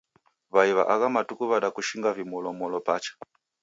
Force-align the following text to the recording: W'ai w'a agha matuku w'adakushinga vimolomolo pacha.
W'ai 0.53 0.71
w'a 0.77 0.83
agha 0.93 1.07
matuku 1.15 1.43
w'adakushinga 1.51 2.09
vimolomolo 2.17 2.79
pacha. 2.87 3.13